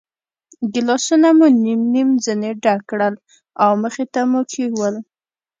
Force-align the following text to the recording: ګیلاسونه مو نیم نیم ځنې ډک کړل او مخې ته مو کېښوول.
ګیلاسونه 0.73 1.29
مو 1.37 1.47
نیم 1.63 1.81
نیم 1.93 2.09
ځنې 2.25 2.51
ډک 2.63 2.81
کړل 2.89 3.13
او 3.63 3.71
مخې 3.81 4.05
ته 4.13 4.21
مو 4.31 4.41
کېښوول. 4.51 4.95